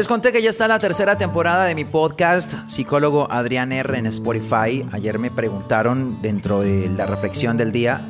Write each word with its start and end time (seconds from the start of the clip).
Les 0.00 0.08
conté 0.08 0.32
que 0.32 0.40
ya 0.40 0.48
está 0.48 0.66
la 0.66 0.78
tercera 0.78 1.18
temporada 1.18 1.64
de 1.64 1.74
mi 1.74 1.84
podcast, 1.84 2.54
psicólogo 2.66 3.30
Adrián 3.30 3.70
R 3.70 3.98
en 3.98 4.06
Spotify. 4.06 4.82
Ayer 4.92 5.18
me 5.18 5.30
preguntaron 5.30 6.22
dentro 6.22 6.62
de 6.62 6.88
la 6.88 7.04
reflexión 7.04 7.58
del 7.58 7.70
día 7.70 8.00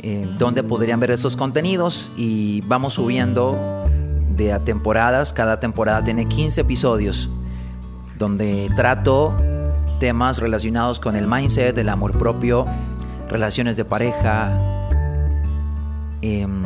eh, 0.00 0.28
dónde 0.38 0.64
podrían 0.64 0.98
ver 0.98 1.12
estos 1.12 1.36
contenidos 1.36 2.10
y 2.16 2.62
vamos 2.62 2.94
subiendo 2.94 3.56
de 4.30 4.52
a 4.52 4.64
temporadas. 4.64 5.32
Cada 5.32 5.60
temporada 5.60 6.02
tiene 6.02 6.26
15 6.26 6.62
episodios 6.62 7.28
donde 8.18 8.68
trato 8.74 9.32
temas 10.00 10.38
relacionados 10.38 10.98
con 10.98 11.14
el 11.14 11.28
mindset, 11.28 11.78
el 11.78 11.90
amor 11.90 12.18
propio, 12.18 12.64
relaciones 13.28 13.76
de 13.76 13.84
pareja, 13.84 14.58
em, 16.22 16.64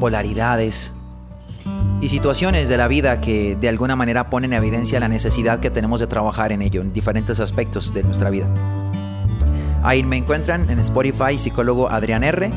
polaridades 0.00 0.92
y 2.00 2.08
situaciones 2.08 2.68
de 2.68 2.76
la 2.76 2.88
vida 2.88 3.20
que 3.20 3.56
de 3.56 3.68
alguna 3.68 3.96
manera 3.96 4.28
ponen 4.28 4.52
en 4.52 4.58
evidencia 4.58 5.00
la 5.00 5.08
necesidad 5.08 5.60
que 5.60 5.70
tenemos 5.70 6.00
de 6.00 6.06
trabajar 6.06 6.52
en 6.52 6.62
ello, 6.62 6.82
en 6.82 6.92
diferentes 6.92 7.40
aspectos 7.40 7.94
de 7.94 8.02
nuestra 8.02 8.30
vida. 8.30 8.46
Ahí 9.82 10.02
me 10.02 10.16
encuentran 10.16 10.68
en 10.68 10.78
Spotify, 10.80 11.38
psicólogo 11.38 11.88
Adrián 11.88 12.24
R. 12.24 12.50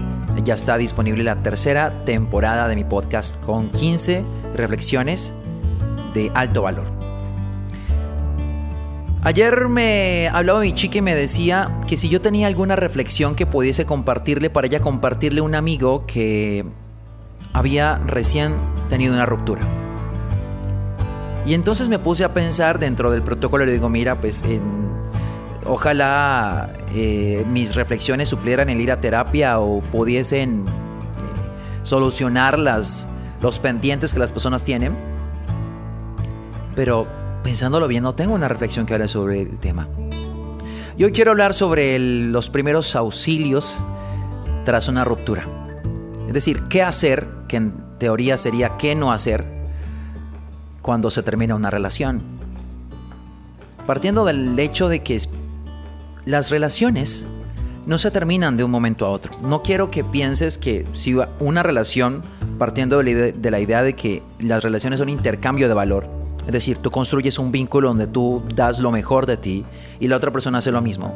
Ya 0.43 0.53
está 0.53 0.77
disponible 0.77 1.23
la 1.23 1.35
tercera 1.35 2.03
temporada 2.03 2.67
de 2.67 2.75
mi 2.75 2.83
podcast 2.83 3.39
con 3.43 3.69
15 3.69 4.23
reflexiones 4.55 5.33
de 6.13 6.31
alto 6.33 6.61
valor. 6.61 6.85
Ayer 9.21 9.67
me 9.67 10.29
hablaba 10.31 10.61
mi 10.61 10.71
chica 10.73 10.99
y 10.99 11.01
me 11.01 11.13
decía 11.13 11.69
que 11.87 11.97
si 11.97 12.07
yo 12.07 12.21
tenía 12.21 12.47
alguna 12.47 12.77
reflexión 12.77 13.35
que 13.35 13.45
pudiese 13.45 13.85
compartirle 13.85 14.49
para 14.49 14.67
ella 14.67 14.79
compartirle 14.79 15.41
a 15.41 15.43
un 15.43 15.55
amigo 15.55 16.05
que 16.07 16.65
había 17.53 17.97
recién 17.97 18.53
tenido 18.89 19.13
una 19.13 19.25
ruptura. 19.25 19.61
Y 21.45 21.53
entonces 21.53 21.87
me 21.89 21.97
puse 21.97 22.23
a 22.23 22.33
pensar 22.33 22.77
dentro 22.77 23.09
del 23.11 23.23
protocolo, 23.23 23.65
le 23.65 23.71
digo, 23.71 23.89
mira, 23.89 24.19
pues 24.19 24.43
ojalá 25.65 26.73
eh, 26.93 27.45
mis 27.49 27.75
reflexiones 27.75 28.29
suplieran 28.29 28.69
el 28.69 28.81
ir 28.81 28.91
a 28.91 28.99
terapia 28.99 29.59
o 29.59 29.81
pudiesen 29.81 30.65
eh, 30.67 31.81
solucionar 31.83 32.59
las, 32.59 33.07
los 33.41 33.59
pendientes 33.59 34.13
que 34.13 34.19
las 34.19 34.31
personas 34.31 34.63
tienen. 34.63 34.95
Pero 36.75 37.07
pensándolo 37.43 37.87
bien, 37.87 38.03
no 38.03 38.13
tengo 38.13 38.33
una 38.33 38.47
reflexión 38.47 38.85
que 38.85 38.93
hable 38.93 39.07
sobre 39.07 39.41
el 39.41 39.57
tema. 39.59 39.87
Yo 40.97 41.11
quiero 41.11 41.31
hablar 41.31 41.53
sobre 41.53 41.97
los 41.97 42.49
primeros 42.49 42.95
auxilios 42.95 43.77
tras 44.65 44.87
una 44.87 45.05
ruptura. 45.05 45.47
Es 46.27 46.33
decir, 46.33 46.63
qué 46.69 46.83
hacer, 46.83 47.27
que 47.47 47.57
en 47.57 47.88
teoría 47.99 48.37
sería 48.37 48.77
qué 48.77 48.95
no 48.95 49.11
hacer 49.11 49.45
cuando 50.81 51.11
se 51.11 51.21
termina 51.21 51.55
una 51.55 51.69
relación. 51.69 52.21
Partiendo 53.85 54.25
del 54.25 54.57
hecho 54.57 54.89
de 54.89 55.03
que 55.03 55.19
las 56.25 56.49
relaciones 56.49 57.27
no 57.85 57.97
se 57.97 58.11
terminan 58.11 58.57
de 58.57 58.63
un 58.63 58.71
momento 58.71 59.05
a 59.05 59.09
otro. 59.09 59.33
No 59.41 59.61
quiero 59.61 59.91
que 59.91 60.03
pienses 60.03 60.57
que 60.57 60.85
si 60.93 61.15
una 61.39 61.63
relación, 61.63 62.23
partiendo 62.57 62.99
de 63.03 63.51
la 63.51 63.59
idea 63.59 63.83
de 63.83 63.93
que 63.93 64.23
las 64.39 64.63
relaciones 64.63 64.99
son 64.99 65.09
intercambio 65.09 65.67
de 65.67 65.73
valor, 65.73 66.09
es 66.45 66.53
decir, 66.53 66.77
tú 66.77 66.89
construyes 66.91 67.37
un 67.37 67.51
vínculo 67.51 67.89
donde 67.89 68.07
tú 68.07 68.43
das 68.55 68.79
lo 68.79 68.91
mejor 68.91 69.25
de 69.25 69.37
ti 69.37 69.65
y 69.99 70.07
la 70.07 70.17
otra 70.17 70.31
persona 70.31 70.59
hace 70.59 70.71
lo 70.71 70.81
mismo 70.81 71.13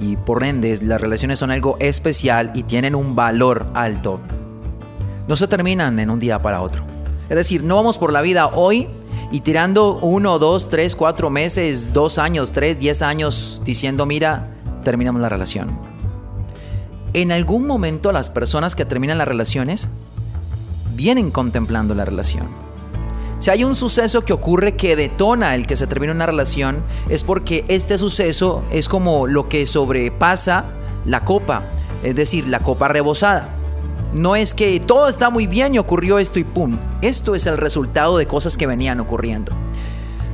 y 0.00 0.16
por 0.16 0.44
ende 0.44 0.76
las 0.82 1.00
relaciones 1.00 1.38
son 1.38 1.50
algo 1.50 1.76
especial 1.80 2.52
y 2.54 2.62
tienen 2.64 2.94
un 2.94 3.14
valor 3.14 3.66
alto, 3.74 4.20
no 5.28 5.36
se 5.36 5.48
terminan 5.48 5.98
en 5.98 6.10
un 6.10 6.20
día 6.20 6.40
para 6.40 6.62
otro. 6.62 6.84
Es 7.28 7.36
decir, 7.36 7.64
no 7.64 7.76
vamos 7.76 7.98
por 7.98 8.12
la 8.12 8.22
vida 8.22 8.48
hoy 8.48 8.88
y 9.32 9.40
tirando 9.40 9.98
uno, 9.98 10.38
dos, 10.38 10.68
tres, 10.68 10.94
cuatro 10.94 11.30
meses, 11.30 11.92
dos 11.92 12.18
años, 12.18 12.52
tres, 12.52 12.78
diez 12.78 13.02
años 13.02 13.60
diciendo, 13.64 14.06
mira, 14.06 14.54
terminamos 14.84 15.20
la 15.20 15.28
relación. 15.28 15.78
En 17.12 17.32
algún 17.32 17.66
momento 17.66 18.12
las 18.12 18.30
personas 18.30 18.74
que 18.74 18.84
terminan 18.84 19.18
las 19.18 19.26
relaciones 19.26 19.88
vienen 20.94 21.30
contemplando 21.30 21.94
la 21.94 22.04
relación. 22.04 22.46
Si 23.38 23.50
hay 23.50 23.64
un 23.64 23.74
suceso 23.74 24.24
que 24.24 24.32
ocurre 24.32 24.76
que 24.76 24.96
detona 24.96 25.54
el 25.54 25.66
que 25.66 25.76
se 25.76 25.86
termine 25.86 26.12
una 26.12 26.26
relación, 26.26 26.82
es 27.08 27.22
porque 27.22 27.64
este 27.68 27.98
suceso 27.98 28.62
es 28.70 28.88
como 28.88 29.26
lo 29.26 29.48
que 29.48 29.66
sobrepasa 29.66 30.64
la 31.04 31.24
copa, 31.24 31.64
es 32.02 32.16
decir, 32.16 32.48
la 32.48 32.60
copa 32.60 32.88
rebosada. 32.88 33.55
No 34.16 34.34
es 34.34 34.54
que 34.54 34.80
todo 34.80 35.08
está 35.08 35.28
muy 35.28 35.46
bien 35.46 35.74
y 35.74 35.78
ocurrió 35.78 36.18
esto 36.18 36.38
y 36.38 36.44
pum. 36.44 36.78
Esto 37.02 37.34
es 37.34 37.44
el 37.44 37.58
resultado 37.58 38.16
de 38.16 38.26
cosas 38.26 38.56
que 38.56 38.66
venían 38.66 38.98
ocurriendo. 38.98 39.52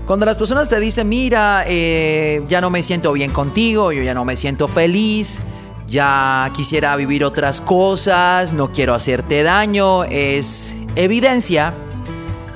Cuando 0.06 0.24
las 0.24 0.38
personas 0.38 0.68
te 0.68 0.78
dicen, 0.78 1.08
mira, 1.08 1.64
eh, 1.66 2.44
ya 2.48 2.60
no 2.60 2.70
me 2.70 2.84
siento 2.84 3.12
bien 3.12 3.32
contigo, 3.32 3.90
yo 3.90 4.04
ya 4.04 4.14
no 4.14 4.24
me 4.24 4.36
siento 4.36 4.68
feliz, 4.68 5.42
ya 5.88 6.48
quisiera 6.54 6.94
vivir 6.94 7.24
otras 7.24 7.60
cosas, 7.60 8.52
no 8.52 8.70
quiero 8.70 8.94
hacerte 8.94 9.42
daño, 9.42 10.04
es 10.04 10.76
evidencia 10.94 11.74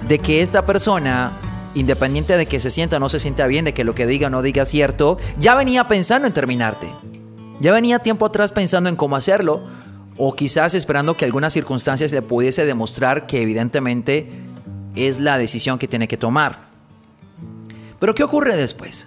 de 0.06 0.20
que 0.20 0.42
esta 0.42 0.64
persona, 0.64 1.32
independiente 1.74 2.36
de 2.36 2.46
que 2.46 2.60
se 2.60 2.70
sienta 2.70 2.98
o 2.98 3.00
no 3.00 3.08
se 3.08 3.18
sienta 3.18 3.48
bien, 3.48 3.64
de 3.64 3.74
que 3.74 3.82
lo 3.82 3.96
que 3.96 4.06
diga 4.06 4.28
o 4.28 4.30
no 4.30 4.42
diga 4.42 4.64
cierto, 4.64 5.16
ya 5.38 5.56
venía 5.56 5.88
pensando 5.88 6.28
en 6.28 6.34
terminarte. 6.34 6.88
Ya 7.58 7.72
venía 7.72 7.98
tiempo 7.98 8.26
atrás 8.26 8.52
pensando 8.52 8.88
en 8.88 8.94
cómo 8.94 9.16
hacerlo, 9.16 9.62
o 10.18 10.34
quizás 10.34 10.74
esperando 10.74 11.16
que 11.16 11.24
algunas 11.24 11.52
circunstancias 11.52 12.12
le 12.12 12.22
pudiese 12.22 12.64
demostrar 12.64 13.26
que 13.26 13.42
evidentemente 13.42 14.30
es 14.94 15.20
la 15.20 15.38
decisión 15.38 15.78
que 15.78 15.88
tiene 15.88 16.08
que 16.08 16.16
tomar. 16.16 16.68
Pero 17.98 18.14
¿qué 18.14 18.24
ocurre 18.24 18.56
después? 18.56 19.06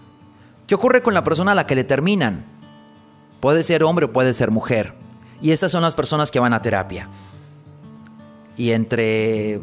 ¿Qué 0.67 0.75
ocurre 0.75 1.01
con 1.01 1.13
la 1.13 1.23
persona 1.23 1.53
a 1.53 1.55
la 1.55 1.65
que 1.65 1.75
le 1.75 1.83
terminan? 1.83 2.45
Puede 3.39 3.63
ser 3.63 3.83
hombre 3.83 4.05
o 4.05 4.13
puede 4.13 4.33
ser 4.33 4.51
mujer. 4.51 4.93
Y 5.41 5.51
estas 5.51 5.71
son 5.71 5.81
las 5.81 5.95
personas 5.95 6.31
que 6.31 6.39
van 6.39 6.53
a 6.53 6.61
terapia. 6.61 7.09
Y 8.55 8.71
entre 8.71 9.61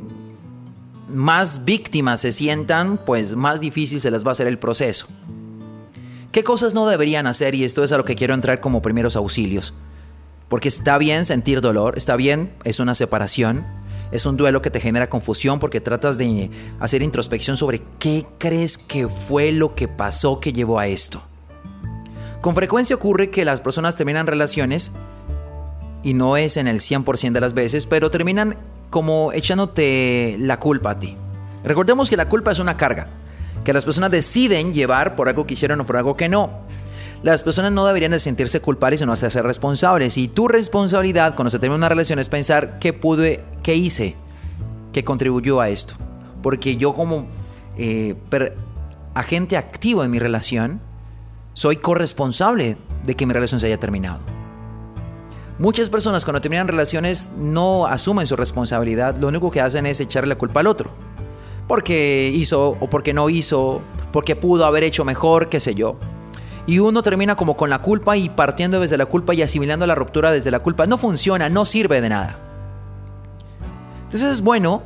más 1.08 1.64
víctimas 1.64 2.22
se 2.22 2.32
sientan, 2.32 2.98
pues 2.98 3.36
más 3.36 3.60
difícil 3.60 4.00
se 4.00 4.10
les 4.10 4.24
va 4.24 4.30
a 4.30 4.32
hacer 4.32 4.46
el 4.46 4.58
proceso. 4.58 5.06
¿Qué 6.32 6.42
cosas 6.42 6.74
no 6.74 6.86
deberían 6.86 7.26
hacer? 7.26 7.54
Y 7.54 7.64
esto 7.64 7.84
es 7.84 7.92
a 7.92 7.98
lo 7.98 8.04
que 8.04 8.14
quiero 8.14 8.34
entrar 8.34 8.60
como 8.60 8.82
primeros 8.82 9.16
auxilios. 9.16 9.74
Porque 10.48 10.68
está 10.68 10.98
bien 10.98 11.24
sentir 11.24 11.60
dolor, 11.60 11.96
está 11.96 12.16
bien, 12.16 12.52
es 12.64 12.80
una 12.80 12.94
separación, 12.94 13.64
es 14.12 14.26
un 14.26 14.36
duelo 14.36 14.62
que 14.62 14.70
te 14.70 14.80
genera 14.80 15.08
confusión 15.08 15.58
porque 15.58 15.80
tratas 15.80 16.18
de 16.18 16.50
hacer 16.78 17.02
introspección 17.02 17.56
sobre 17.56 17.82
qué 17.98 18.24
crees 18.38 18.78
que 18.78 19.08
fue 19.08 19.50
lo 19.52 19.74
que 19.74 19.88
pasó 19.88 20.40
que 20.40 20.52
llevó 20.52 20.78
a 20.78 20.86
esto. 20.86 21.22
Con 22.40 22.54
frecuencia 22.54 22.94
ocurre 22.94 23.30
que 23.30 23.44
las 23.44 23.60
personas 23.60 23.96
terminan 23.96 24.26
relaciones, 24.26 24.92
y 26.06 26.14
no 26.14 26.36
es 26.36 26.56
en 26.56 26.68
el 26.68 26.78
100% 26.78 27.32
de 27.32 27.40
las 27.40 27.52
veces, 27.52 27.84
pero 27.84 28.12
terminan 28.12 28.56
como 28.90 29.32
echándote 29.32 30.36
la 30.38 30.60
culpa 30.60 30.92
a 30.92 30.98
ti. 31.00 31.16
Recordemos 31.64 32.08
que 32.08 32.16
la 32.16 32.28
culpa 32.28 32.52
es 32.52 32.60
una 32.60 32.76
carga, 32.76 33.08
que 33.64 33.72
las 33.72 33.84
personas 33.84 34.12
deciden 34.12 34.72
llevar 34.72 35.16
por 35.16 35.28
algo 35.28 35.48
que 35.48 35.54
hicieron 35.54 35.80
o 35.80 35.86
por 35.86 35.96
algo 35.96 36.16
que 36.16 36.28
no. 36.28 36.60
Las 37.26 37.42
personas 37.42 37.72
no 37.72 37.84
deberían 37.84 38.12
de 38.12 38.20
sentirse 38.20 38.60
culpables, 38.60 39.00
sino 39.00 39.16
ser 39.16 39.42
responsables. 39.42 40.16
Y 40.16 40.28
tu 40.28 40.46
responsabilidad 40.46 41.34
cuando 41.34 41.50
se 41.50 41.58
termina 41.58 41.76
una 41.76 41.88
relación 41.88 42.20
es 42.20 42.28
pensar 42.28 42.78
qué 42.78 42.92
pude, 42.92 43.42
qué 43.64 43.74
hice, 43.74 44.14
que 44.92 45.02
contribuyó 45.02 45.60
a 45.60 45.68
esto. 45.68 45.96
Porque 46.40 46.76
yo 46.76 46.92
como 46.92 47.26
eh, 47.78 48.14
agente 49.14 49.56
activo 49.56 50.04
en 50.04 50.12
mi 50.12 50.20
relación, 50.20 50.80
soy 51.52 51.78
corresponsable 51.78 52.78
de 53.04 53.16
que 53.16 53.26
mi 53.26 53.32
relación 53.32 53.58
se 53.58 53.66
haya 53.66 53.80
terminado. 53.80 54.20
Muchas 55.58 55.90
personas 55.90 56.24
cuando 56.24 56.40
terminan 56.40 56.68
relaciones 56.68 57.32
no 57.36 57.88
asumen 57.88 58.28
su 58.28 58.36
responsabilidad, 58.36 59.16
lo 59.16 59.26
único 59.26 59.50
que 59.50 59.60
hacen 59.60 59.86
es 59.86 59.98
echarle 59.98 60.28
la 60.28 60.38
culpa 60.38 60.60
al 60.60 60.68
otro. 60.68 60.90
Porque 61.66 62.30
hizo 62.32 62.68
o 62.68 62.88
porque 62.88 63.12
no 63.12 63.28
hizo, 63.28 63.82
porque 64.12 64.36
pudo 64.36 64.64
haber 64.64 64.84
hecho 64.84 65.04
mejor, 65.04 65.48
qué 65.48 65.58
sé 65.58 65.74
yo. 65.74 65.98
Y 66.66 66.80
uno 66.80 67.02
termina 67.02 67.36
como 67.36 67.56
con 67.56 67.70
la 67.70 67.80
culpa 67.80 68.16
y 68.16 68.28
partiendo 68.28 68.80
desde 68.80 68.96
la 68.96 69.06
culpa 69.06 69.34
y 69.34 69.42
asimilando 69.42 69.86
la 69.86 69.94
ruptura 69.94 70.32
desde 70.32 70.50
la 70.50 70.58
culpa. 70.58 70.86
No 70.86 70.98
funciona, 70.98 71.48
no 71.48 71.64
sirve 71.64 72.00
de 72.00 72.08
nada. 72.08 72.38
Entonces 74.04 74.30
es 74.30 74.40
bueno 74.40 74.82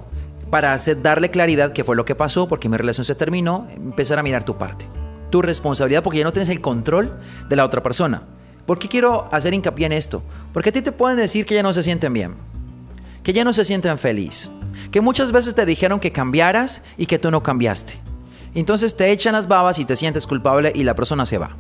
para 0.51 0.75
hacer, 0.75 1.01
darle 1.01 1.31
claridad 1.31 1.73
qué 1.73 1.85
fue 1.85 1.97
lo 1.97 2.05
que 2.05 2.15
pasó, 2.15 2.49
porque 2.49 2.69
mi 2.69 2.77
relación 2.77 3.05
se 3.05 3.15
terminó, 3.15 3.67
empezar 3.75 4.19
a 4.19 4.23
mirar 4.23 4.45
tu 4.45 4.59
parte. 4.59 4.87
Tu 5.31 5.41
responsabilidad 5.41 6.03
porque 6.03 6.19
ya 6.19 6.25
no 6.25 6.33
tienes 6.33 6.49
el 6.49 6.61
control 6.61 7.19
de 7.49 7.57
la 7.57 7.65
otra 7.65 7.83
persona. 7.83 8.25
¿Por 8.67 8.79
qué 8.79 8.89
quiero 8.89 9.29
hacer 9.33 9.55
hincapié 9.55 9.87
en 9.87 9.93
esto? 9.93 10.23
Porque 10.53 10.69
a 10.71 10.73
ti 10.73 10.83
te 10.83 10.93
pueden 10.93 11.17
decir 11.17 11.47
que 11.47 11.55
ya 11.55 11.63
no 11.63 11.73
se 11.73 11.83
sienten 11.83 12.13
bien, 12.13 12.35
que 13.23 13.33
ya 13.33 13.45
no 13.45 13.53
se 13.53 13.65
sienten 13.65 13.97
feliz, 13.99 14.51
que 14.91 15.01
muchas 15.01 15.33
veces 15.33 15.55
te 15.55 15.65
dijeron 15.65 16.01
que 16.01 16.13
cambiaras 16.13 16.83
y 16.97 17.07
que 17.07 17.19
tú 17.19 17.31
no 17.31 17.43
cambiaste. 17.43 18.01
Entonces 18.55 18.97
te 18.97 19.11
echan 19.13 19.33
las 19.33 19.47
babas 19.47 19.79
y 19.79 19.85
te 19.85 19.97
sientes 19.97 20.27
culpable 20.27 20.73
y 20.75 20.83
la 20.83 20.95
persona 20.95 21.25
se 21.27 21.39
va. 21.39 21.57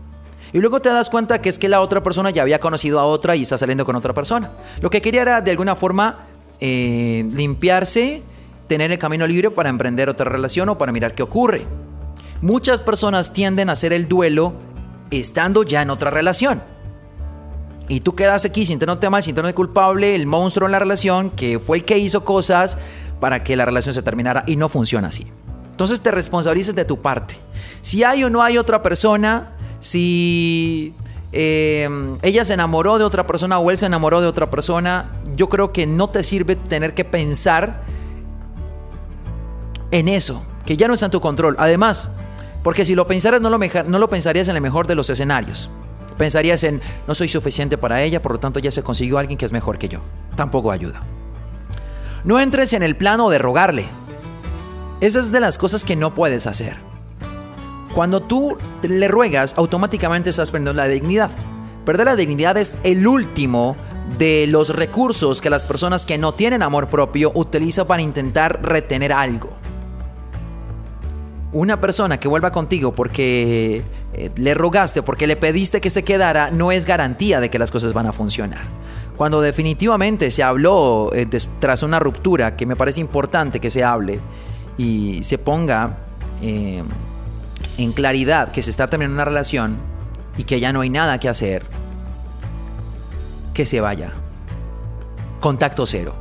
Y 0.52 0.58
luego 0.58 0.81
te 0.81 0.88
das 0.88 1.11
cuenta 1.11 1.41
que 1.41 1.49
es 1.49 1.58
que 1.58 1.69
la 1.69 1.81
otra 1.81 2.02
persona 2.02 2.31
ya 2.31 2.43
había 2.43 2.58
conocido 2.58 2.99
a 2.99 3.05
otra 3.05 3.37
y 3.37 3.43
está 3.43 3.56
saliendo 3.56 3.85
con 3.85 3.97
otra 3.97 4.12
persona. 4.12 4.50
Lo 4.81 4.91
que 4.91 5.00
quería 5.00 5.23
era 5.23 5.41
de 5.41 5.50
alguna 5.52 5.76
forma 5.76 6.26
eh, 6.61 7.29
limpiarse, 7.32 8.23
tener 8.67 8.91
el 8.91 8.99
camino 8.99 9.26
libre 9.26 9.50
para 9.50 9.69
emprender 9.69 10.08
otra 10.08 10.31
relación 10.31 10.69
o 10.69 10.79
para 10.79 10.93
mirar 10.93 11.14
qué 11.14 11.23
ocurre. 11.23 11.67
Muchas 12.43 12.82
personas 12.82 13.32
tienden 13.32 13.69
a 13.69 13.73
hacer 13.73 13.93
el 13.93 14.08
duelo 14.08 14.55
estando 15.11 15.62
ya 15.62 15.82
en 15.82 15.91
otra 15.91 16.11
relación. 16.11 16.62
Y 17.88 18.00
tú 18.00 18.14
quedas 18.14 18.44
aquí 18.44 18.64
sintiéndote 18.64 19.11
mal, 19.11 19.23
sintiéndote 19.23 19.55
culpable, 19.55 20.14
el 20.14 20.26
monstruo 20.26 20.67
en 20.67 20.73
la 20.73 20.79
relación, 20.79 21.31
que 21.31 21.58
fue 21.58 21.79
el 21.79 21.85
que 21.85 21.99
hizo 21.99 22.25
cosas 22.25 22.79
para 23.19 23.43
que 23.43 23.56
la 23.56 23.64
relación 23.64 23.94
se 23.94 24.02
terminara 24.02 24.44
y 24.47 24.56
no 24.56 24.69
funciona 24.69 25.08
así. 25.08 25.26
Entonces 25.70 26.00
te 26.00 26.11
responsabilizas 26.11 26.75
de 26.75 26.85
tu 26.85 27.00
parte. 27.00 27.37
Si 27.81 28.05
hay 28.05 28.23
o 28.25 28.31
no 28.31 28.43
hay 28.43 28.58
otra 28.58 28.82
persona, 28.82 29.56
si 29.81 30.94
em, 31.32 32.19
ella 32.23 32.44
se 32.44 32.55
enamoró 32.55 32.99
de 32.99 33.05
otra 33.05 33.27
persona 33.27 33.59
o 33.59 33.71
él 33.71 33.79
se 33.79 33.87
enamoró 33.87 34.21
de 34.21 34.27
otra 34.27 34.50
persona, 34.50 35.11
yo 35.37 35.49
creo 35.49 35.73
que 35.73 35.87
no 35.87 36.11
te 36.11 36.23
sirve 36.23 36.55
tener 36.56 36.94
que 36.94 37.05
pensar 37.05 37.82
en 39.91 40.09
eso, 40.09 40.43
que 40.65 40.77
ya 40.77 40.87
no 40.87 40.94
está 40.94 41.06
en 41.06 41.12
tu 41.12 41.21
control. 41.21 41.56
Además, 41.59 42.11
porque 42.62 42.85
si 42.85 42.94
lo 42.94 43.06
pensaras 43.06 43.41
no 43.41 43.50
lo, 43.50 43.59
no 43.59 43.99
lo 43.99 44.09
pensarías 44.09 44.49
en 44.49 44.56
el 44.56 44.62
mejor 44.62 44.87
de 44.87 44.94
los 44.94 45.09
escenarios. 45.11 45.71
Pensarías 46.19 46.62
en, 46.65 46.83
no 47.09 47.15
soy 47.15 47.29
suficiente 47.29 47.79
para 47.79 48.03
ella, 48.03 48.21
por 48.21 48.33
lo 48.33 48.41
tanto 48.41 48.61
ya 48.61 48.71
se 48.71 48.83
consiguió 48.83 49.19
alguien 49.19 49.38
que 49.38 49.47
es 49.47 49.53
mejor 49.53 49.79
que 49.79 49.88
yo. 49.88 50.00
Tampoco 50.37 50.71
ayuda. 50.71 51.00
No 52.25 52.38
entres 52.38 52.75
en 52.75 52.83
el 52.83 52.97
plano 52.97 53.31
de 53.31 53.38
rogarle. 53.38 53.88
Esa 55.00 55.21
es 55.21 55.33
de 55.33 55.41
las 55.41 55.56
cosas 55.56 55.85
que 55.85 55.97
no 55.97 56.12
puedes 56.12 56.47
hacer. 56.47 56.89
Cuando 57.94 58.20
tú 58.20 58.56
le 58.82 59.08
ruegas, 59.08 59.54
automáticamente 59.56 60.31
estás 60.31 60.50
perdiendo 60.50 60.72
la 60.72 60.87
dignidad. 60.87 61.31
Perder 61.84 62.06
la 62.06 62.16
dignidad 62.16 62.56
es 62.56 62.76
el 62.84 63.06
último 63.06 63.76
de 64.19 64.46
los 64.46 64.75
recursos 64.75 65.40
que 65.40 65.50
las 65.50 65.66
personas 65.66 66.06
que 66.06 66.19
no 66.19 66.34
tienen 66.34 66.62
amor 66.62 66.88
propio 66.88 67.32
utilizan 67.34 67.87
para 67.87 68.02
intentar 68.02 68.60
retener 68.62 69.12
algo. 69.12 69.50
Una 71.52 71.81
persona 71.81 72.20
que 72.20 72.28
vuelva 72.28 72.52
contigo 72.52 72.94
porque 72.94 73.82
eh, 74.12 74.31
le 74.37 74.54
rogaste, 74.54 75.02
porque 75.02 75.26
le 75.26 75.34
pediste 75.34 75.81
que 75.81 75.90
se 75.90 76.04
quedara, 76.04 76.50
no 76.52 76.70
es 76.70 76.87
garantía 76.87 77.40
de 77.40 77.50
que 77.50 77.58
las 77.58 77.72
cosas 77.72 77.92
van 77.92 78.06
a 78.06 78.12
funcionar. 78.12 78.62
Cuando 79.16 79.40
definitivamente 79.40 80.31
se 80.31 80.44
habló 80.44 81.10
eh, 81.12 81.26
tras 81.58 81.82
una 81.82 81.98
ruptura, 81.98 82.56
que 82.56 82.66
me 82.66 82.76
parece 82.76 83.00
importante 83.00 83.58
que 83.58 83.70
se 83.70 83.82
hable 83.82 84.20
y 84.78 85.22
se 85.25 85.38
ponga 85.38 85.98
eh, 86.40 86.84
en 87.82 87.93
claridad 87.93 88.50
que 88.53 88.62
se 88.62 88.71
está 88.71 88.87
terminando 88.88 89.15
una 89.15 89.25
relación 89.25 89.79
y 90.37 90.44
que 90.44 90.61
ya 90.61 90.73
no 90.73 90.82
hay 90.82 90.91
nada 90.91 91.19
que 91.19 91.29
hacer, 91.29 91.65
que 93.55 93.67
se 93.67 93.81
vaya. 93.81 94.12
Contacto 95.41 95.87
cero. 95.87 96.15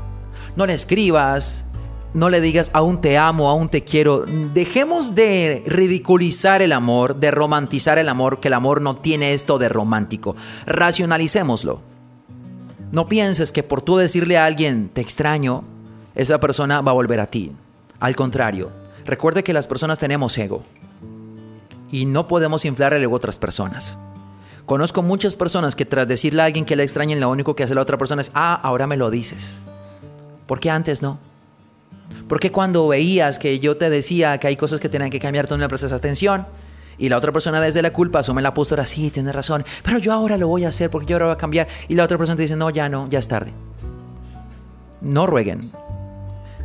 No 0.55 0.65
le 0.65 0.73
escribas, 0.73 1.65
no 2.13 2.29
le 2.29 2.41
digas 2.41 2.71
aún 2.73 3.01
te 3.01 3.17
amo, 3.17 3.49
aún 3.49 3.69
te 3.69 3.83
quiero. 3.83 4.25
Dejemos 4.53 5.15
de 5.15 5.63
ridiculizar 5.65 6.61
el 6.61 6.71
amor, 6.71 7.17
de 7.17 7.31
romantizar 7.31 7.97
el 7.97 8.09
amor, 8.09 8.39
que 8.39 8.47
el 8.47 8.53
amor 8.53 8.81
no 8.81 8.95
tiene 8.95 9.33
esto 9.33 9.59
de 9.59 9.69
romántico. 9.69 10.35
Racionalicémoslo. 10.65 11.81
No 12.91 13.07
pienses 13.07 13.51
que 13.51 13.63
por 13.63 13.81
tú 13.81 13.97
decirle 13.97 14.37
a 14.37 14.45
alguien 14.45 14.89
te 14.89 15.01
extraño, 15.01 15.63
esa 16.15 16.39
persona 16.39 16.81
va 16.81 16.91
a 16.91 16.95
volver 16.95 17.19
a 17.19 17.27
ti. 17.27 17.51
Al 17.99 18.15
contrario, 18.15 18.71
recuerde 19.05 19.43
que 19.43 19.53
las 19.53 19.67
personas 19.67 19.99
tenemos 19.99 20.37
ego 20.37 20.63
y 21.91 22.05
no 22.05 22.27
podemos 22.27 22.65
inflar 22.65 22.93
el 22.93 23.03
ego 23.03 23.13
a 23.13 23.17
otras 23.17 23.37
personas. 23.37 23.97
Conozco 24.65 25.01
muchas 25.01 25.35
personas 25.35 25.75
que 25.75 25.85
tras 25.85 26.07
decirle 26.07 26.43
a 26.43 26.45
alguien 26.45 26.65
que 26.65 26.75
la 26.75 26.83
extrañen, 26.83 27.19
lo 27.19 27.29
único 27.29 27.55
que 27.55 27.63
hace 27.63 27.73
la 27.73 27.81
otra 27.81 27.97
persona 27.97 28.21
es, 28.21 28.31
ah, 28.35 28.59
ahora 28.61 28.85
me 28.85 28.97
lo 28.97 29.09
dices. 29.09 29.59
¿Por 30.45 30.59
qué 30.59 30.69
antes 30.69 31.01
no? 31.01 31.19
¿Por 32.27 32.39
qué 32.39 32.51
cuando 32.51 32.87
veías 32.87 33.39
que 33.39 33.59
yo 33.59 33.77
te 33.77 33.89
decía 33.89 34.37
que 34.37 34.47
hay 34.47 34.55
cosas 34.55 34.79
que 34.79 34.87
tienen 34.87 35.09
que 35.09 35.19
cambiar, 35.19 35.47
tú 35.47 35.55
no 35.55 35.61
le 35.61 35.67
prestas 35.67 35.93
atención? 35.93 36.45
Y 36.99 37.09
la 37.09 37.17
otra 37.17 37.31
persona 37.31 37.61
desde 37.61 37.81
la 37.81 37.91
culpa 37.91 38.19
asume 38.19 38.41
la 38.41 38.53
postura, 38.53 38.85
sí, 38.85 39.09
tienes 39.09 39.33
razón, 39.33 39.65
pero 39.83 39.97
yo 39.97 40.13
ahora 40.13 40.37
lo 40.37 40.47
voy 40.47 40.65
a 40.65 40.69
hacer 40.69 40.91
porque 40.91 41.07
yo 41.07 41.15
ahora 41.15 41.25
voy 41.27 41.33
a 41.33 41.37
cambiar. 41.37 41.67
Y 41.87 41.95
la 41.95 42.03
otra 42.03 42.17
persona 42.17 42.35
te 42.35 42.43
dice, 42.43 42.55
no, 42.55 42.69
ya 42.69 42.89
no, 42.89 43.07
ya 43.09 43.19
es 43.19 43.27
tarde. 43.27 43.53
No 45.01 45.25
rueguen. 45.25 45.71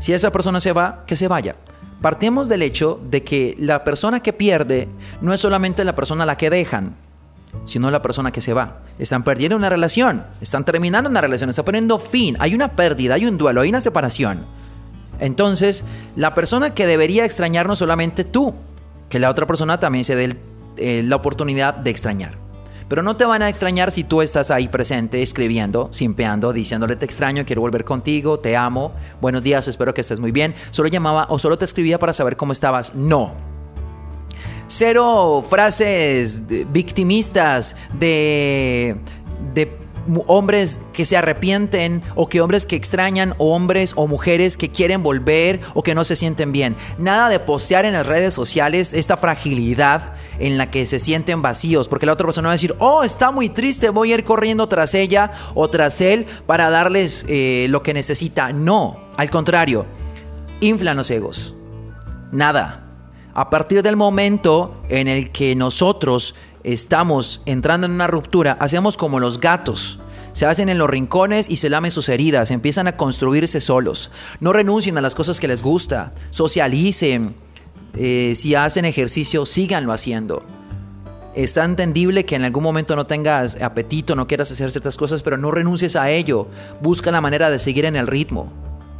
Si 0.00 0.12
esa 0.12 0.30
persona 0.30 0.60
se 0.60 0.72
va, 0.72 1.04
que 1.06 1.16
se 1.16 1.28
vaya. 1.28 1.56
Partimos 2.04 2.50
del 2.50 2.60
hecho 2.60 3.00
de 3.02 3.24
que 3.24 3.56
la 3.58 3.82
persona 3.82 4.20
que 4.20 4.34
pierde 4.34 4.88
no 5.22 5.32
es 5.32 5.40
solamente 5.40 5.86
la 5.86 5.94
persona 5.94 6.24
a 6.24 6.26
la 6.26 6.36
que 6.36 6.50
dejan, 6.50 6.96
sino 7.64 7.90
la 7.90 8.02
persona 8.02 8.30
que 8.30 8.42
se 8.42 8.52
va. 8.52 8.82
Están 8.98 9.24
perdiendo 9.24 9.56
una 9.56 9.70
relación, 9.70 10.22
están 10.42 10.66
terminando 10.66 11.08
una 11.08 11.22
relación, 11.22 11.48
están 11.48 11.64
poniendo 11.64 11.98
fin, 11.98 12.36
hay 12.40 12.54
una 12.54 12.76
pérdida, 12.76 13.14
hay 13.14 13.24
un 13.24 13.38
duelo, 13.38 13.62
hay 13.62 13.70
una 13.70 13.80
separación. 13.80 14.44
Entonces, 15.18 15.84
la 16.14 16.34
persona 16.34 16.74
que 16.74 16.86
debería 16.86 17.24
extrañar 17.24 17.66
no 17.66 17.74
solamente 17.74 18.22
tú, 18.22 18.52
que 19.08 19.18
la 19.18 19.30
otra 19.30 19.46
persona 19.46 19.80
también 19.80 20.04
se 20.04 20.14
dé 20.14 20.36
eh, 20.76 21.02
la 21.06 21.16
oportunidad 21.16 21.72
de 21.72 21.88
extrañar. 21.88 22.43
Pero 22.88 23.02
no 23.02 23.16
te 23.16 23.24
van 23.24 23.42
a 23.42 23.48
extrañar 23.48 23.90
si 23.90 24.04
tú 24.04 24.22
estás 24.22 24.50
ahí 24.50 24.68
presente, 24.68 25.22
escribiendo, 25.22 25.88
simpeando, 25.90 26.52
diciéndole 26.52 26.96
te 26.96 27.04
extraño, 27.04 27.44
quiero 27.44 27.62
volver 27.62 27.84
contigo, 27.84 28.38
te 28.38 28.56
amo, 28.56 28.92
buenos 29.20 29.42
días, 29.42 29.66
espero 29.68 29.94
que 29.94 30.02
estés 30.02 30.20
muy 30.20 30.32
bien. 30.32 30.54
Solo 30.70 30.88
llamaba 30.88 31.26
o 31.30 31.38
solo 31.38 31.56
te 31.58 31.64
escribía 31.64 31.98
para 31.98 32.12
saber 32.12 32.36
cómo 32.36 32.52
estabas. 32.52 32.94
No. 32.94 33.34
Cero 34.66 35.44
frases 35.48 36.42
victimistas 36.72 37.76
de, 37.98 38.96
de 39.54 39.83
hombres 40.26 40.80
que 40.92 41.04
se 41.04 41.16
arrepienten 41.16 42.02
o 42.14 42.28
que 42.28 42.40
hombres 42.40 42.66
que 42.66 42.76
extrañan 42.76 43.34
o 43.38 43.54
hombres 43.54 43.92
o 43.96 44.06
mujeres 44.06 44.56
que 44.56 44.70
quieren 44.70 45.02
volver 45.02 45.60
o 45.74 45.82
que 45.82 45.94
no 45.94 46.04
se 46.04 46.16
sienten 46.16 46.52
bien. 46.52 46.76
Nada 46.98 47.28
de 47.28 47.40
postear 47.40 47.84
en 47.84 47.92
las 47.92 48.06
redes 48.06 48.34
sociales 48.34 48.94
esta 48.94 49.16
fragilidad 49.16 50.14
en 50.38 50.58
la 50.58 50.70
que 50.70 50.86
se 50.86 50.98
sienten 50.98 51.42
vacíos 51.42 51.88
porque 51.88 52.06
la 52.06 52.12
otra 52.12 52.26
persona 52.26 52.48
va 52.48 52.52
a 52.52 52.56
decir, 52.56 52.74
oh, 52.78 53.02
está 53.02 53.30
muy 53.30 53.48
triste, 53.48 53.90
voy 53.90 54.12
a 54.12 54.14
ir 54.16 54.24
corriendo 54.24 54.68
tras 54.68 54.94
ella 54.94 55.32
o 55.54 55.68
tras 55.68 56.00
él 56.00 56.26
para 56.46 56.70
darles 56.70 57.24
eh, 57.28 57.66
lo 57.70 57.82
que 57.82 57.94
necesita. 57.94 58.52
No, 58.52 58.98
al 59.16 59.30
contrario, 59.30 59.86
inflan 60.60 60.96
los 60.96 61.10
egos. 61.10 61.54
Nada. 62.32 62.80
A 63.36 63.50
partir 63.50 63.82
del 63.82 63.96
momento 63.96 64.80
en 64.88 65.08
el 65.08 65.32
que 65.32 65.56
nosotros 65.56 66.36
estamos 66.64 67.42
entrando 67.46 67.86
en 67.86 67.92
una 67.92 68.06
ruptura, 68.06 68.56
hacemos 68.58 68.96
como 68.96 69.20
los 69.20 69.38
gatos. 69.38 70.00
Se 70.32 70.46
hacen 70.46 70.68
en 70.68 70.78
los 70.78 70.90
rincones 70.90 71.48
y 71.48 71.56
se 71.56 71.70
lamen 71.70 71.92
sus 71.92 72.08
heridas, 72.08 72.50
empiezan 72.50 72.88
a 72.88 72.96
construirse 72.96 73.60
solos. 73.60 74.10
No 74.40 74.52
renuncien 74.52 74.98
a 74.98 75.00
las 75.00 75.14
cosas 75.14 75.38
que 75.38 75.46
les 75.46 75.62
gusta, 75.62 76.12
socialicen. 76.30 77.36
Eh, 77.96 78.32
si 78.34 78.56
hacen 78.56 78.84
ejercicio, 78.84 79.46
síganlo 79.46 79.92
haciendo. 79.92 80.42
Está 81.36 81.64
entendible 81.64 82.24
que 82.24 82.36
en 82.36 82.44
algún 82.44 82.64
momento 82.64 82.96
no 82.96 83.06
tengas 83.06 83.60
apetito, 83.60 84.16
no 84.16 84.26
quieras 84.26 84.50
hacer 84.50 84.70
ciertas 84.70 84.96
cosas, 84.96 85.22
pero 85.22 85.36
no 85.36 85.50
renuncies 85.52 85.94
a 85.94 86.10
ello. 86.10 86.48
Busca 86.80 87.12
la 87.12 87.20
manera 87.20 87.50
de 87.50 87.58
seguir 87.60 87.84
en 87.84 87.96
el 87.96 88.06
ritmo. 88.06 88.52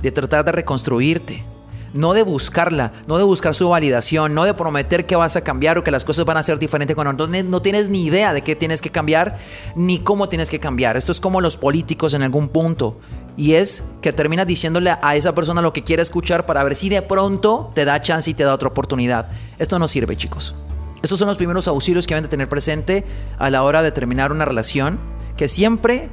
de 0.02 0.12
tratar 0.12 0.44
de 0.44 0.52
reconstruirte 0.52 1.46
no 1.94 2.12
de 2.12 2.24
buscarla, 2.24 2.92
no 3.06 3.16
de 3.18 3.24
buscar 3.24 3.54
su 3.54 3.68
validación, 3.68 4.34
no 4.34 4.44
de 4.44 4.52
prometer 4.52 5.06
que 5.06 5.14
vas 5.14 5.36
a 5.36 5.42
cambiar 5.42 5.78
o 5.78 5.84
que 5.84 5.92
las 5.92 6.04
cosas 6.04 6.24
van 6.24 6.36
a 6.36 6.42
ser 6.42 6.58
diferentes 6.58 6.94
cuando 6.94 7.26
no, 7.26 7.62
tienes 7.62 7.88
ni 7.88 8.02
idea 8.02 8.34
de 8.34 8.42
qué 8.42 8.56
tienes 8.56 8.82
que 8.82 8.90
cambiar 8.90 9.38
ni 9.76 10.00
cómo 10.00 10.28
tienes 10.28 10.50
que 10.50 10.58
cambiar. 10.58 10.96
Esto 10.96 11.12
es 11.12 11.20
como 11.20 11.40
los 11.40 11.56
políticos 11.56 12.12
en 12.14 12.22
algún 12.22 12.48
punto. 12.48 12.98
Y 13.36 13.54
es 13.54 13.84
que 14.02 14.12
terminas 14.12 14.46
diciéndole 14.46 14.94
a 15.00 15.16
esa 15.16 15.34
persona 15.34 15.62
lo 15.62 15.72
que 15.72 15.84
quiere 15.84 16.02
escuchar 16.02 16.46
para 16.46 16.64
ver 16.64 16.74
si 16.74 16.88
de 16.88 17.00
pronto 17.00 17.70
te 17.74 17.84
da 17.84 18.00
chance 18.00 18.28
y 18.28 18.34
te 18.34 18.42
da 18.42 18.54
otra 18.54 18.68
oportunidad. 18.68 19.28
Esto 19.58 19.78
no 19.78 19.86
sirve, 19.86 20.16
chicos. 20.16 20.54
Estos 21.02 21.18
son 21.18 21.28
los 21.28 21.36
primeros 21.36 21.68
auxilios 21.68 22.06
que 22.06 22.14
deben 22.14 22.24
de 22.24 22.28
tener 22.28 22.48
presente 22.48 23.04
a 23.38 23.50
la 23.50 23.62
hora 23.62 23.82
de 23.82 23.92
terminar 23.92 24.32
una 24.32 24.44
relación, 24.44 24.98
que 25.36 25.48
siempre, 25.48 26.08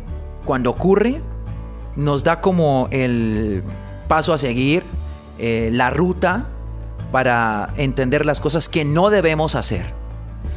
cuando 0.45 0.69
ocurre, 0.69 1.21
nos 1.95 2.23
da 2.23 2.41
como 2.41 2.87
el 2.91 3.63
paso 4.07 4.33
a 4.33 4.37
seguir, 4.37 4.83
eh, 5.37 5.69
la 5.71 5.89
ruta 5.89 6.47
para 7.11 7.69
entender 7.77 8.25
las 8.25 8.39
cosas 8.39 8.69
que 8.69 8.85
no 8.85 9.09
debemos 9.09 9.55
hacer. 9.55 9.93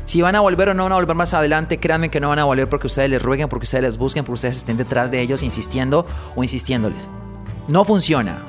Si 0.05 0.21
van 0.23 0.35
a 0.37 0.41
volver 0.41 0.69
o 0.69 0.75
no 0.75 0.85
van 0.85 0.93
a 0.93 0.97
volver 0.97 1.17
más 1.17 1.35
adelante, 1.35 1.79
créanme 1.79 2.11
que 2.11 2.21
no 2.21 2.29
van 2.29 2.39
a 2.39 2.45
volver 2.45 2.69
porque 2.69 2.87
ustedes 2.87 3.11
les 3.11 3.23
rueguen, 3.23 3.49
porque 3.49 3.65
ustedes 3.65 3.83
les 3.83 3.97
busquen, 3.97 4.25
porque 4.25 4.35
ustedes 4.35 4.59
estén 4.59 4.77
detrás 4.77 5.11
de 5.11 5.21
ellos 5.21 5.43
insistiendo 5.43 6.07
o 6.37 6.43
insistiéndoles. 6.43 7.09
No 7.69 7.85
funciona. 7.85 8.43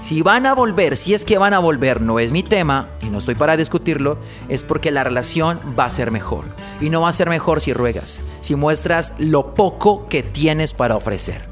Si 0.00 0.22
van 0.22 0.46
a 0.46 0.54
volver, 0.54 0.96
si 0.96 1.14
es 1.14 1.24
que 1.24 1.38
van 1.38 1.54
a 1.54 1.58
volver, 1.58 2.00
no 2.00 2.20
es 2.20 2.30
mi 2.30 2.44
tema 2.44 2.88
y 3.02 3.06
no 3.06 3.18
estoy 3.18 3.34
para 3.34 3.56
discutirlo, 3.56 4.18
es 4.48 4.62
porque 4.62 4.92
la 4.92 5.02
relación 5.02 5.58
va 5.76 5.86
a 5.86 5.90
ser 5.90 6.12
mejor. 6.12 6.44
Y 6.80 6.90
no 6.90 7.00
va 7.00 7.08
a 7.08 7.12
ser 7.12 7.28
mejor 7.28 7.60
si 7.60 7.72
ruegas, 7.72 8.20
si 8.40 8.54
muestras 8.54 9.14
lo 9.18 9.54
poco 9.54 10.06
que 10.08 10.22
tienes 10.22 10.72
para 10.72 10.94
ofrecer. 10.94 11.47